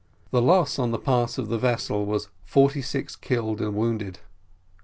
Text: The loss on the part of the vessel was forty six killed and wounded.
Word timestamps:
The 0.31 0.41
loss 0.41 0.79
on 0.79 0.89
the 0.89 0.97
part 0.97 1.37
of 1.37 1.47
the 1.49 1.59
vessel 1.59 2.07
was 2.07 2.29
forty 2.43 2.81
six 2.81 3.15
killed 3.15 3.61
and 3.61 3.75
wounded. 3.75 4.17